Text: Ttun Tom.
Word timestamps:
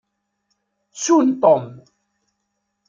Ttun 0.93 1.27
Tom. 1.41 1.65